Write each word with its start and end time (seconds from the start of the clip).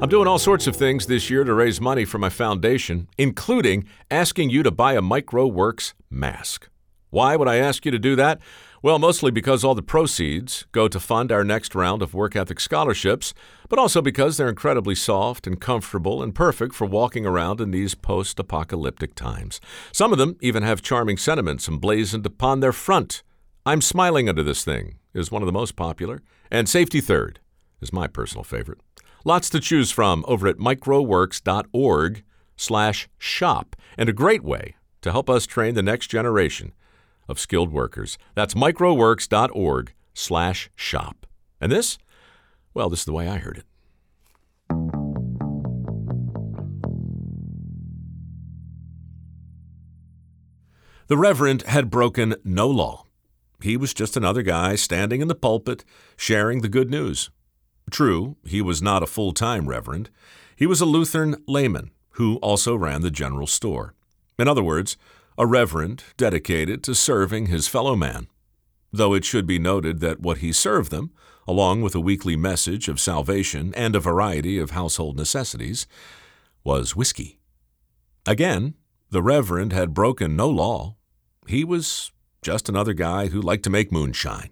I'm 0.00 0.08
doing 0.08 0.28
all 0.28 0.38
sorts 0.38 0.68
of 0.68 0.76
things 0.76 1.06
this 1.06 1.28
year 1.28 1.42
to 1.42 1.52
raise 1.52 1.80
money 1.80 2.04
for 2.04 2.18
my 2.18 2.28
foundation, 2.28 3.08
including 3.18 3.84
asking 4.12 4.48
you 4.48 4.62
to 4.62 4.70
buy 4.70 4.92
a 4.92 5.00
mikeroweWORKS 5.02 5.94
mask. 6.08 6.68
Why 7.10 7.34
would 7.34 7.48
I 7.48 7.56
ask 7.56 7.84
you 7.84 7.90
to 7.90 7.98
do 7.98 8.14
that? 8.14 8.40
Well, 8.80 9.00
mostly 9.00 9.32
because 9.32 9.64
all 9.64 9.74
the 9.74 9.82
proceeds 9.82 10.66
go 10.70 10.86
to 10.86 11.00
fund 11.00 11.32
our 11.32 11.42
next 11.42 11.74
round 11.74 12.00
of 12.00 12.14
work 12.14 12.36
ethic 12.36 12.60
scholarships, 12.60 13.34
but 13.68 13.80
also 13.80 14.00
because 14.00 14.36
they're 14.36 14.48
incredibly 14.48 14.94
soft 14.94 15.48
and 15.48 15.60
comfortable 15.60 16.22
and 16.22 16.32
perfect 16.32 16.76
for 16.76 16.86
walking 16.86 17.26
around 17.26 17.60
in 17.60 17.72
these 17.72 17.96
post 17.96 18.38
apocalyptic 18.38 19.16
times. 19.16 19.60
Some 19.90 20.12
of 20.12 20.18
them 20.18 20.36
even 20.40 20.62
have 20.62 20.80
charming 20.80 21.16
sentiments 21.16 21.66
emblazoned 21.66 22.24
upon 22.24 22.60
their 22.60 22.72
front. 22.72 23.24
I'm 23.66 23.80
smiling 23.80 24.28
under 24.28 24.44
this 24.44 24.64
thing 24.64 24.98
is 25.12 25.32
one 25.32 25.42
of 25.42 25.46
the 25.46 25.52
most 25.52 25.74
popular, 25.74 26.22
and 26.52 26.68
Safety 26.68 27.00
Third 27.00 27.40
is 27.80 27.92
my 27.92 28.06
personal 28.06 28.44
favorite. 28.44 28.78
Lots 29.28 29.50
to 29.50 29.60
choose 29.60 29.90
from 29.90 30.24
over 30.26 30.48
at 30.48 30.56
mikeroweworks.org 30.56 32.24
slash 32.56 33.08
shop, 33.18 33.76
and 33.98 34.08
a 34.08 34.14
great 34.14 34.42
way 34.42 34.74
to 35.02 35.12
help 35.12 35.28
us 35.28 35.44
train 35.44 35.74
the 35.74 35.82
next 35.82 36.06
generation 36.06 36.72
of 37.28 37.38
skilled 37.38 37.70
workers. 37.70 38.16
That's 38.34 38.54
mikeroweworks.org 38.54 39.92
slash 40.14 40.70
shop. 40.74 41.26
And 41.60 41.70
this? 41.70 41.98
Well, 42.72 42.88
this 42.88 43.00
is 43.00 43.04
the 43.04 43.12
way 43.12 43.28
I 43.28 43.36
heard 43.36 43.58
it. 43.58 43.66
The 51.08 51.18
Reverend 51.18 51.64
had 51.64 51.90
broken 51.90 52.34
no 52.44 52.66
law. 52.66 53.04
He 53.60 53.76
was 53.76 53.92
just 53.92 54.16
another 54.16 54.40
guy 54.40 54.74
standing 54.76 55.20
in 55.20 55.28
the 55.28 55.34
pulpit 55.34 55.84
sharing 56.16 56.62
the 56.62 56.70
good 56.70 56.90
news. 56.90 57.28
True, 57.90 58.36
he 58.44 58.60
was 58.60 58.82
not 58.82 59.02
a 59.02 59.06
full 59.06 59.32
time 59.32 59.68
reverend. 59.68 60.10
He 60.56 60.66
was 60.66 60.80
a 60.80 60.86
Lutheran 60.86 61.42
layman 61.46 61.90
who 62.12 62.36
also 62.36 62.74
ran 62.74 63.02
the 63.02 63.10
general 63.10 63.46
store. 63.46 63.94
In 64.38 64.48
other 64.48 64.62
words, 64.62 64.96
a 65.36 65.46
reverend 65.46 66.02
dedicated 66.16 66.82
to 66.84 66.94
serving 66.94 67.46
his 67.46 67.68
fellow 67.68 67.94
man. 67.94 68.26
Though 68.92 69.14
it 69.14 69.24
should 69.24 69.46
be 69.46 69.58
noted 69.58 70.00
that 70.00 70.20
what 70.20 70.38
he 70.38 70.52
served 70.52 70.90
them, 70.90 71.12
along 71.46 71.82
with 71.82 71.94
a 71.94 72.00
weekly 72.00 72.36
message 72.36 72.88
of 72.88 73.00
salvation 73.00 73.72
and 73.74 73.94
a 73.94 74.00
variety 74.00 74.58
of 74.58 74.70
household 74.70 75.16
necessities, 75.16 75.86
was 76.64 76.96
whiskey. 76.96 77.38
Again, 78.26 78.74
the 79.10 79.22
reverend 79.22 79.72
had 79.72 79.94
broken 79.94 80.36
no 80.36 80.48
law. 80.48 80.96
He 81.46 81.64
was 81.64 82.10
just 82.42 82.68
another 82.68 82.92
guy 82.92 83.28
who 83.28 83.40
liked 83.40 83.62
to 83.64 83.70
make 83.70 83.92
moonshine, 83.92 84.50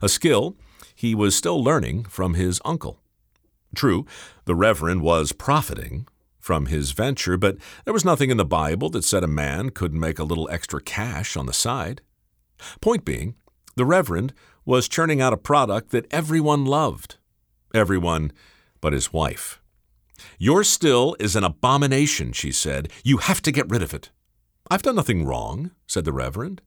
a 0.00 0.08
skill 0.08 0.56
he 1.00 1.14
was 1.14 1.34
still 1.34 1.64
learning 1.64 2.04
from 2.04 2.34
his 2.34 2.60
uncle. 2.62 3.00
True, 3.74 4.04
the 4.44 4.54
Reverend 4.54 5.00
was 5.00 5.32
profiting 5.32 6.06
from 6.38 6.66
his 6.66 6.90
venture, 6.90 7.38
but 7.38 7.56
there 7.86 7.94
was 7.94 8.04
nothing 8.04 8.28
in 8.28 8.36
the 8.36 8.44
Bible 8.44 8.90
that 8.90 9.04
said 9.04 9.24
a 9.24 9.26
man 9.26 9.70
couldn't 9.70 9.98
make 9.98 10.18
a 10.18 10.24
little 10.24 10.46
extra 10.50 10.78
cash 10.78 11.38
on 11.38 11.46
the 11.46 11.54
side. 11.54 12.02
Point 12.82 13.06
being, 13.06 13.34
the 13.76 13.86
Reverend 13.86 14.34
was 14.66 14.90
churning 14.90 15.22
out 15.22 15.32
a 15.32 15.38
product 15.38 15.90
that 15.92 16.06
everyone 16.10 16.66
loved. 16.66 17.16
Everyone 17.72 18.30
but 18.82 18.92
his 18.92 19.10
wife. 19.10 19.62
Your 20.38 20.62
still 20.62 21.16
is 21.18 21.34
an 21.34 21.44
abomination, 21.44 22.32
she 22.32 22.52
said. 22.52 22.92
You 23.02 23.18
have 23.18 23.40
to 23.40 23.52
get 23.52 23.70
rid 23.70 23.82
of 23.82 23.94
it. 23.94 24.10
I've 24.70 24.82
done 24.82 24.96
nothing 24.96 25.24
wrong, 25.24 25.70
said 25.86 26.04
the 26.04 26.12
Reverend. 26.12 26.60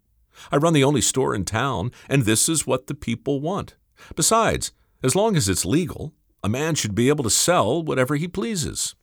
I 0.52 0.58
run 0.58 0.74
the 0.74 0.84
only 0.84 1.02
store 1.02 1.36
in 1.36 1.46
town, 1.46 1.92
and 2.10 2.24
this 2.24 2.50
is 2.50 2.66
what 2.66 2.88
the 2.88 2.96
people 2.96 3.40
want. 3.40 3.76
Besides, 4.16 4.72
as 5.02 5.16
long 5.16 5.36
as 5.36 5.50
it's 5.50 5.66
legal, 5.66 6.14
a 6.44 6.50
man 6.50 6.76
should 6.76 6.96
be 6.96 7.10
able 7.10 7.24
to 7.24 7.30
sell 7.30 7.82
whatever 7.82 8.16
he 8.16 8.28
pleases. 8.28 8.96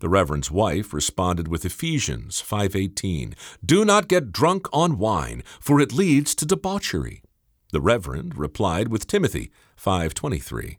The 0.00 0.10
reverend's 0.10 0.50
wife 0.50 0.92
responded 0.92 1.48
with 1.48 1.64
Ephesians 1.64 2.42
5:18, 2.42 3.34
"Do 3.64 3.82
not 3.84 4.08
get 4.08 4.30
drunk 4.30 4.68
on 4.72 4.98
wine, 4.98 5.42
for 5.58 5.80
it 5.80 5.92
leads 5.92 6.34
to 6.34 6.44
debauchery." 6.44 7.22
The 7.72 7.80
reverend 7.80 8.36
replied 8.36 8.88
with 8.88 9.06
Timothy 9.06 9.50
5:23, 9.74 10.78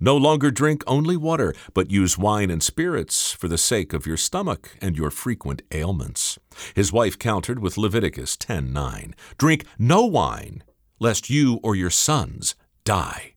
"No 0.00 0.16
longer 0.18 0.50
drink 0.50 0.84
only 0.86 1.16
water, 1.16 1.54
but 1.72 1.90
use 1.90 2.18
wine 2.18 2.50
and 2.50 2.62
spirits 2.62 3.32
for 3.32 3.48
the 3.48 3.56
sake 3.56 3.94
of 3.94 4.06
your 4.06 4.18
stomach 4.18 4.76
and 4.82 4.96
your 4.98 5.10
frequent 5.10 5.62
ailments." 5.72 6.38
His 6.74 6.92
wife 6.92 7.18
countered 7.18 7.58
with 7.58 7.78
Leviticus 7.78 8.36
10:9, 8.36 9.14
"Drink 9.38 9.64
no 9.78 10.04
wine, 10.04 10.62
lest 11.00 11.30
you 11.30 11.54
or 11.62 11.74
your 11.74 11.90
sons 11.90 12.54
die. 12.88 13.34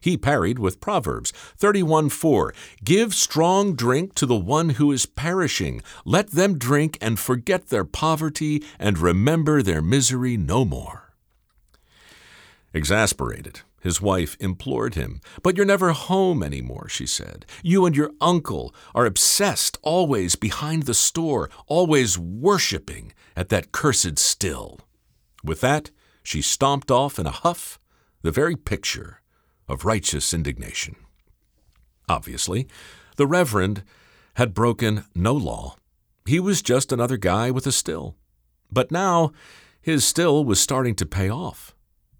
He 0.00 0.16
parried 0.16 0.60
with 0.60 0.80
Proverbs 0.80 1.32
31:4, 1.58 2.52
Give 2.84 3.12
strong 3.12 3.74
drink 3.74 4.14
to 4.14 4.26
the 4.26 4.36
one 4.36 4.68
who 4.78 4.92
is 4.92 5.06
perishing. 5.06 5.82
Let 6.04 6.30
them 6.30 6.56
drink 6.56 6.96
and 7.00 7.18
forget 7.18 7.66
their 7.66 7.84
poverty 7.84 8.62
and 8.78 8.96
remember 8.96 9.60
their 9.60 9.82
misery 9.82 10.36
no 10.36 10.64
more. 10.64 11.16
Exasperated, 12.72 13.62
his 13.80 14.00
wife 14.00 14.36
implored 14.38 14.94
him. 14.94 15.20
But 15.42 15.56
you're 15.56 15.66
never 15.66 15.90
home 15.90 16.44
any 16.44 16.62
more, 16.62 16.88
she 16.88 17.06
said. 17.06 17.44
You 17.64 17.86
and 17.86 17.96
your 17.96 18.12
uncle 18.20 18.72
are 18.94 19.06
obsessed, 19.06 19.78
always 19.82 20.36
behind 20.36 20.84
the 20.84 20.94
store, 20.94 21.50
always 21.66 22.16
worshiping 22.16 23.12
at 23.34 23.48
that 23.48 23.72
cursed 23.72 24.20
still. 24.20 24.78
With 25.42 25.60
that, 25.62 25.90
she 26.22 26.40
stomped 26.40 26.92
off 26.92 27.18
in 27.18 27.26
a 27.26 27.38
huff 27.44 27.80
the 28.26 28.32
very 28.32 28.56
picture 28.56 29.20
of 29.68 29.84
righteous 29.84 30.34
indignation. 30.34 30.96
Obviously, 32.08 32.66
the 33.14 33.26
Reverend 33.26 33.84
had 34.34 34.52
broken 34.52 35.04
no 35.14 35.32
law. 35.32 35.76
He 36.24 36.40
was 36.40 36.60
just 36.60 36.90
another 36.90 37.18
guy 37.18 37.52
with 37.52 37.68
a 37.68 37.72
still. 37.72 38.16
But 38.68 38.90
now, 38.90 39.30
his 39.80 40.04
still 40.04 40.44
was 40.44 40.58
starting 40.58 40.96
to 40.96 41.06
pay 41.06 41.30
off. 41.30 41.76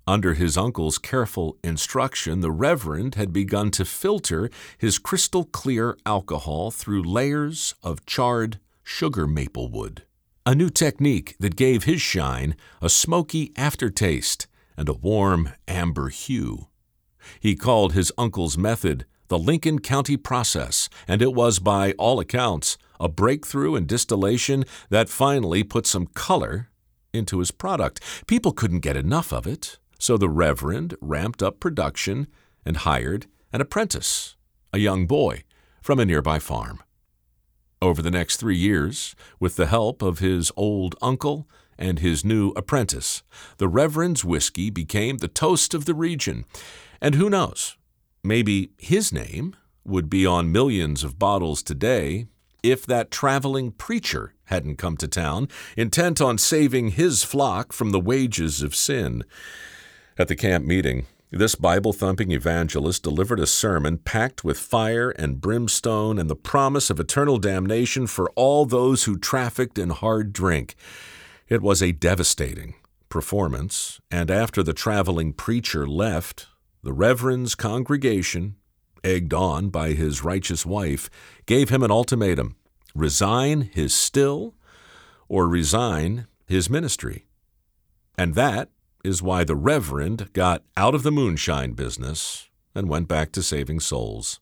Under 0.07 0.35
his 0.35 0.57
uncle's 0.57 0.97
careful 0.97 1.59
instruction, 1.65 2.41
the 2.41 2.53
Reverend 2.53 3.17
had 3.17 3.33
begun 3.33 3.73
to 3.73 3.85
filter 3.85 4.49
his 4.79 5.01
crystal 5.01 5.43
clear 5.43 5.99
alcohol 6.07 6.71
through 6.71 7.03
layers 7.03 7.75
of 7.83 8.07
charred 8.07 8.61
sugar 8.85 9.27
maple 9.27 9.69
wood, 9.69 10.05
a 10.47 10.55
new 10.55 10.71
technique 10.71 11.35
that 11.41 11.57
gave 11.57 11.83
his 11.83 12.01
shine 12.01 12.55
a 12.81 12.89
smoky 12.89 13.53
aftertaste 13.57 14.47
and 14.77 14.89
a 14.89 14.95
warm 14.95 15.51
amber 15.67 16.09
hue. 16.09 16.69
He 17.41 17.57
called 17.57 17.93
his 17.93 18.13
uncle's 18.17 18.57
method 18.57 19.07
the 19.29 19.39
Lincoln 19.39 19.81
County 19.81 20.17
process, 20.17 20.89
and 21.09 21.21
it 21.21 21.35
was, 21.35 21.59
by 21.59 21.93
all 21.93 22.21
accounts, 22.21 22.79
a 23.01 23.09
breakthrough 23.09 23.75
in 23.75 23.87
distillation 23.87 24.65
that 24.89 25.09
finally 25.09 25.63
put 25.63 25.87
some 25.87 26.07
color 26.07 26.71
into 27.13 27.41
his 27.41 27.51
product. 27.51 28.01
People 28.27 28.53
couldn't 28.53 28.81
get 28.81 28.97
enough 28.97 29.33
of 29.33 29.47
it, 29.47 29.79
so 29.99 30.17
the 30.17 30.29
Reverend 30.29 30.95
ramped 31.01 31.43
up 31.43 31.61
production 31.61 32.29
and 32.65 32.79
hired 32.79 33.27
an 33.53 33.61
apprentice, 33.61 34.37
a 34.73 34.79
young 34.79 35.07
boy, 35.07 35.43
from 35.83 35.99
a 35.99 36.05
nearby 36.05 36.39
farm. 36.39 36.83
Over 37.83 38.03
the 38.03 38.11
next 38.11 38.37
three 38.39 38.57
years, 38.57 39.15
with 39.39 39.57
the 39.57 39.67
help 39.67 40.03
of 40.03 40.19
his 40.19 40.51
old 40.57 40.95
uncle 41.03 41.49
and 41.79 41.99
his 41.99 42.25
new 42.25 42.51
apprentice. 42.51 43.23
The 43.59 43.69
Reverend's 43.69 44.25
whiskey 44.25 44.71
became 44.71 45.19
the 45.19 45.29
toast 45.29 45.75
of 45.75 45.85
the 45.85 45.95
region. 45.95 46.45
And 47.01 47.15
who 47.15 47.31
knows, 47.31 47.77
maybe 48.25 48.71
his 48.79 49.13
name 49.13 49.55
would 49.85 50.11
be 50.11 50.27
on 50.27 50.53
millions 50.53 51.05
of 51.05 51.19
bottles 51.19 51.63
today 51.63 52.27
if 52.63 52.85
that 52.87 53.11
traveling 53.11 53.71
preacher 53.71 54.35
hadn't 54.45 54.77
come 54.77 54.97
to 54.97 55.09
town, 55.09 55.49
intent 55.77 56.21
on 56.21 56.39
saving 56.39 56.91
his 56.91 57.23
flock 57.23 57.73
from 57.73 57.91
the 57.91 58.01
wages 58.01 58.63
of 58.63 58.75
sin. 58.75 59.23
At 60.19 60.29
the 60.29 60.37
camp 60.37 60.65
meeting, 60.65 61.07
this 61.31 61.57
Bible 61.57 61.93
thumping 61.93 62.31
evangelist 62.31 63.03
delivered 63.03 63.41
a 63.41 63.47
sermon 63.47 63.99
packed 63.99 64.45
with 64.45 64.59
fire 64.59 65.11
and 65.11 65.41
brimstone 65.41 66.19
and 66.19 66.31
the 66.31 66.37
promise 66.37 66.89
of 66.89 67.01
eternal 67.01 67.39
damnation 67.39 68.07
for 68.07 68.31
all 68.37 68.65
those 68.65 69.05
who 69.05 69.19
trafficked 69.19 69.77
in 69.77 69.91
hard 69.91 70.33
drink. 70.33 70.77
It 71.49 71.63
was 71.63 71.81
a 71.81 71.93
devastating 71.93 72.75
performance, 73.09 74.01
and 74.11 74.33
after 74.33 74.65
the 74.65 74.73
traveling 74.73 75.33
preacher 75.33 75.87
left, 75.87 76.49
the 76.83 76.93
Reverend's 76.93 77.55
congregation, 77.55 78.57
egged 79.05 79.33
on 79.33 79.69
by 79.69 79.91
his 79.91 80.25
righteous 80.25 80.67
wife, 80.67 81.09
gave 81.47 81.69
him 81.69 81.85
an 81.85 81.91
ultimatum 81.93 82.57
resign 82.97 83.61
his 83.61 83.95
still 83.95 84.55
or 85.29 85.47
resign 85.47 86.27
his 86.47 86.69
ministry. 86.69 87.27
And 88.19 88.35
that 88.35 88.71
is 89.05 89.23
why 89.23 89.45
the 89.45 89.55
Reverend 89.55 90.33
got 90.33 90.65
out 90.77 90.97
of 90.97 91.05
the 91.05 91.13
moonshine 91.13 91.75
business 91.75 92.49
and 92.75 92.89
went 92.89 93.07
back 93.07 93.31
to 93.33 93.43
saving 93.43 93.79
souls. 93.79 94.41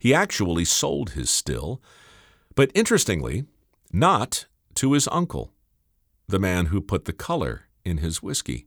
He 0.00 0.12
actually 0.12 0.64
sold 0.64 1.10
his 1.10 1.30
still, 1.30 1.80
but 2.56 2.72
interestingly, 2.74 3.44
not 3.92 4.46
to 4.74 4.94
his 4.94 5.06
uncle 5.12 5.53
the 6.28 6.38
man 6.38 6.66
who 6.66 6.80
put 6.80 7.04
the 7.04 7.12
color 7.12 7.62
in 7.84 7.98
his 7.98 8.22
whiskey, 8.22 8.66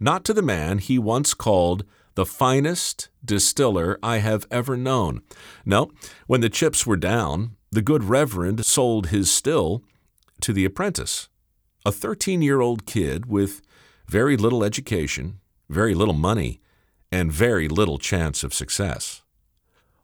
not 0.00 0.24
to 0.24 0.34
the 0.34 0.42
man 0.42 0.78
he 0.78 0.98
once 0.98 1.34
called 1.34 1.84
the 2.14 2.26
finest 2.26 3.10
distiller 3.24 3.98
I 4.02 4.18
have 4.18 4.46
ever 4.50 4.76
known. 4.76 5.22
No, 5.64 5.92
when 6.26 6.40
the 6.40 6.50
chips 6.50 6.84
were 6.84 6.96
down, 6.96 7.56
the 7.70 7.82
good 7.82 8.04
Reverend 8.04 8.66
sold 8.66 9.08
his 9.08 9.30
still 9.30 9.84
to 10.40 10.52
the 10.52 10.64
apprentice, 10.64 11.28
a 11.84 11.92
13 11.92 12.42
year 12.42 12.60
old 12.60 12.86
kid 12.86 13.26
with 13.26 13.62
very 14.08 14.36
little 14.36 14.64
education, 14.64 15.38
very 15.68 15.94
little 15.94 16.14
money, 16.14 16.60
and 17.12 17.32
very 17.32 17.68
little 17.68 17.98
chance 17.98 18.42
of 18.42 18.54
success. 18.54 19.22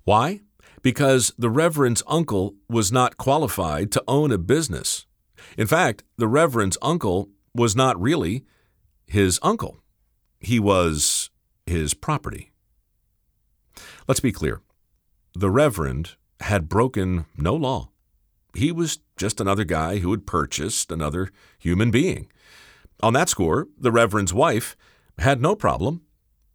Why? 0.04 0.42
Because 0.82 1.32
the 1.38 1.50
Reverend's 1.50 2.02
uncle 2.06 2.54
was 2.68 2.92
not 2.92 3.16
qualified 3.16 3.90
to 3.92 4.04
own 4.06 4.30
a 4.30 4.38
business. 4.38 5.06
In 5.56 5.66
fact, 5.66 6.02
the 6.16 6.28
Reverend's 6.28 6.78
uncle 6.82 7.28
was 7.54 7.76
not 7.76 8.00
really 8.00 8.44
his 9.06 9.38
uncle, 9.42 9.80
he 10.40 10.58
was 10.58 11.30
his 11.66 11.94
property. 11.94 12.52
Let's 14.06 14.20
be 14.20 14.32
clear 14.32 14.60
the 15.34 15.50
Reverend 15.50 16.16
had 16.40 16.68
broken 16.68 17.26
no 17.36 17.54
law. 17.54 17.90
He 18.54 18.70
was 18.70 19.00
just 19.16 19.40
another 19.40 19.64
guy 19.64 19.98
who 19.98 20.10
had 20.10 20.26
purchased 20.26 20.92
another 20.92 21.30
human 21.58 21.90
being. 21.90 22.30
On 23.02 23.12
that 23.14 23.28
score, 23.28 23.66
the 23.78 23.90
Reverend's 23.90 24.32
wife 24.32 24.76
had 25.18 25.40
no 25.40 25.56
problem. 25.56 26.02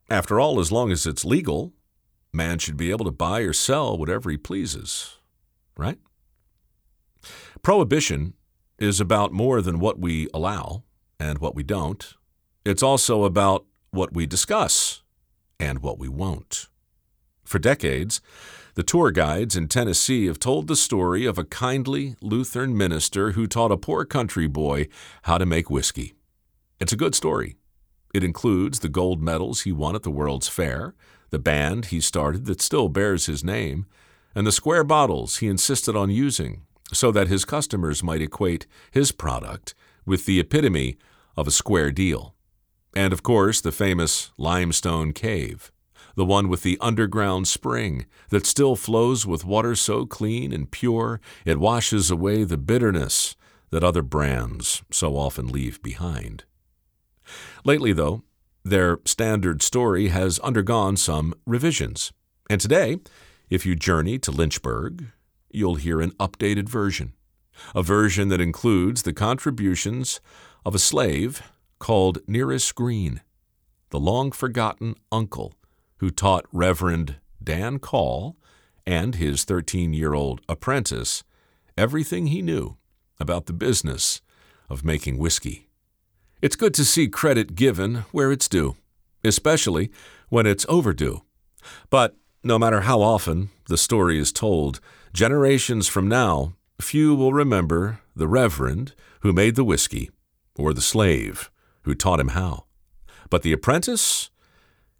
After 0.09 0.39
all, 0.39 0.59
as 0.59 0.71
long 0.71 0.92
as 0.92 1.06
it's 1.06 1.25
legal, 1.25 1.74
man 2.31 2.59
should 2.59 2.77
be 2.77 2.92
able 2.92 3.06
to 3.06 3.12
buy 3.12 3.42
or 3.42 3.53
sell 3.53 3.97
whatever 3.97 4.30
he 4.30 4.38
pleases, 4.38 5.18
right? 5.77 6.00
Prohibition 7.62 8.33
is 8.79 8.99
about 8.99 9.31
more 9.31 9.61
than 9.61 9.79
what 9.79 9.99
we 9.99 10.27
allow 10.33 10.83
and 11.19 11.39
what 11.39 11.55
we 11.55 11.63
don't. 11.63 12.15
It's 12.65 12.83
also 12.83 13.23
about 13.23 13.65
what 13.91 14.13
we 14.13 14.25
discuss 14.25 15.03
and 15.59 15.79
what 15.79 15.99
we 15.99 16.07
won't. 16.07 16.67
For 17.43 17.59
decades, 17.59 18.21
the 18.75 18.83
tour 18.83 19.11
guides 19.11 19.55
in 19.55 19.67
Tennessee 19.67 20.27
have 20.27 20.39
told 20.39 20.67
the 20.67 20.75
story 20.75 21.25
of 21.25 21.37
a 21.37 21.43
kindly 21.43 22.15
Lutheran 22.21 22.77
minister 22.77 23.31
who 23.31 23.47
taught 23.47 23.71
a 23.71 23.77
poor 23.77 24.05
country 24.05 24.47
boy 24.47 24.87
how 25.23 25.37
to 25.37 25.45
make 25.45 25.69
whiskey. 25.69 26.13
It's 26.79 26.93
a 26.93 26.97
good 26.97 27.15
story. 27.15 27.57
It 28.13 28.23
includes 28.23 28.79
the 28.79 28.89
gold 28.89 29.21
medals 29.21 29.61
he 29.61 29.71
won 29.71 29.95
at 29.95 30.03
the 30.03 30.11
World's 30.11 30.47
Fair, 30.47 30.93
the 31.29 31.39
band 31.39 31.85
he 31.85 31.99
started 31.99 32.45
that 32.45 32.61
still 32.61 32.87
bears 32.87 33.25
his 33.25 33.43
name, 33.43 33.85
and 34.33 34.47
the 34.47 34.51
square 34.51 34.83
bottles 34.83 35.37
he 35.37 35.47
insisted 35.47 35.95
on 35.95 36.09
using 36.09 36.65
so 36.91 37.12
that 37.12 37.27
his 37.27 37.45
customers 37.45 38.03
might 38.03 38.21
equate 38.21 38.68
his 38.91 39.12
product 39.12 39.74
with 40.06 40.25
the 40.25 40.39
epitome 40.39 40.97
of 41.36 41.47
a 41.47 41.51
square 41.51 41.91
deal. 41.91 42.36
And 42.95 43.13
of 43.13 43.24
course, 43.24 43.62
the 43.62 43.71
famous 43.71 44.31
limestone 44.38 45.13
cave, 45.13 45.71
the 46.15 46.25
one 46.25 46.50
with 46.50 46.63
the 46.63 46.77
underground 46.81 47.47
spring 47.47 48.06
that 48.30 48.45
still 48.45 48.75
flows 48.75 49.25
with 49.25 49.45
water 49.45 49.75
so 49.75 50.06
clean 50.06 50.51
and 50.51 50.71
pure 50.71 51.21
it 51.45 51.59
washes 51.59 52.09
away 52.09 52.44
the 52.44 52.57
bitterness 52.57 53.35
that 53.69 53.83
other 53.83 54.01
brands 54.01 54.81
so 54.92 55.15
often 55.15 55.47
leave 55.47 55.81
behind. 55.83 56.44
Lately, 57.63 57.94
though, 57.94 58.24
their 58.63 59.00
standard 59.06 59.62
story 59.62 60.07
has 60.07 60.39
undergone 60.39 60.97
some 60.97 61.33
revisions. 61.45 62.12
And 62.50 62.59
today, 62.59 62.97
if 63.50 63.65
you 63.65 63.75
journey 63.75 64.18
to 64.19 64.31
Lynchburg, 64.31 65.12
you'll 65.49 65.75
hear 65.75 66.01
an 66.01 66.11
updated 66.11 66.69
version, 66.69 67.13
a 67.75 67.83
version 67.83 68.29
that 68.29 68.41
includes 68.41 69.03
the 69.03 69.13
contributions 69.13 70.21
of 70.65 70.75
a 70.75 70.79
slave 70.79 71.41
called 71.79 72.19
Nearest 72.27 72.75
Green, 72.75 73.21
the 73.89 73.99
long 73.99 74.31
forgotten 74.31 74.95
uncle 75.11 75.53
who 75.97 76.09
taught 76.09 76.45
Reverend 76.51 77.15
Dan 77.43 77.79
Call 77.79 78.37
and 78.85 79.15
his 79.15 79.43
13 79.43 79.93
year 79.93 80.13
old 80.13 80.41
apprentice 80.49 81.23
everything 81.77 82.27
he 82.27 82.41
knew 82.41 82.77
about 83.19 83.45
the 83.45 83.53
business 83.53 84.21
of 84.69 84.85
making 84.85 85.17
whiskey. 85.17 85.67
It's 86.41 86.55
good 86.55 86.73
to 86.75 86.85
see 86.85 87.07
credit 87.07 87.55
given 87.55 88.05
where 88.11 88.31
it's 88.31 88.47
due, 88.47 88.75
especially 89.23 89.91
when 90.29 90.45
it's 90.45 90.65
overdue. 90.69 91.21
But 91.89 92.15
no 92.43 92.57
matter 92.57 92.81
how 92.81 93.01
often 93.01 93.49
the 93.67 93.77
story 93.77 94.17
is 94.19 94.31
told, 94.31 94.79
generations 95.13 95.88
from 95.88 96.07
now, 96.07 96.53
few 96.79 97.15
will 97.15 97.33
remember 97.33 98.00
the 98.15 98.27
Reverend 98.27 98.94
who 99.21 99.33
made 99.33 99.56
the 99.56 99.63
whiskey 99.63 100.09
or 100.56 100.73
the 100.73 100.81
slave 100.81 101.50
who 101.83 101.95
taught 101.95 102.19
him 102.19 102.29
how. 102.29 102.65
But 103.29 103.44
the 103.44 103.53
apprentice, 103.53 104.29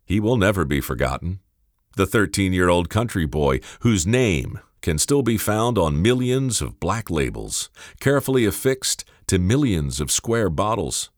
he 0.06 0.19
will 0.19 0.38
never 0.38 0.65
be 0.65 0.81
forgotten. 0.81 1.39
The 1.95 2.06
13 2.06 2.53
year 2.53 2.69
old 2.69 2.89
country 2.89 3.25
boy 3.25 3.59
whose 3.81 4.07
name 4.07 4.59
can 4.81 4.97
still 4.97 5.21
be 5.21 5.38
found 5.38 5.77
on 5.77 6.01
millions 6.01 6.61
of 6.61 6.79
black 6.79 7.09
labels, 7.09 7.69
carefully 8.00 8.45
affixed 8.45 9.03
to 9.27 9.38
millions 9.38 10.00
of 10.00 10.11
square 10.11 10.50
bottles. 10.50 11.09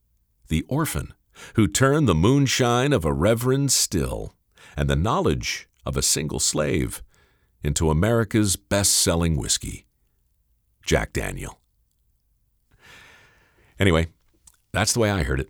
The 0.47 0.65
orphan 0.67 1.13
who 1.55 1.67
turned 1.67 2.07
the 2.07 2.15
moonshine 2.15 2.93
of 2.93 3.05
a 3.05 3.13
reverend 3.13 3.71
still 3.71 4.35
and 4.75 4.89
the 4.89 4.95
knowledge 4.95 5.67
of 5.85 5.97
a 5.97 6.01
single 6.01 6.39
slave 6.39 7.03
into 7.63 7.89
America's 7.89 8.55
best 8.55 8.91
selling 8.91 9.35
whiskey, 9.37 9.85
Jack 10.85 11.13
Daniel. 11.13 11.59
Anyway, 13.79 14.07
that's 14.71 14.93
the 14.93 14.99
way 14.99 15.09
I 15.11 15.23
heard 15.23 15.39
it. 15.39 15.49